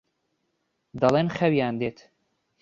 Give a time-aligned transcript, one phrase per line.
[1.01, 1.97] دەڵێن خەویان دێت.